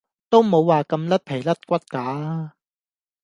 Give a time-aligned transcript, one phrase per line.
[0.31, 2.49] 都冇話咁甩皮甩骨㗎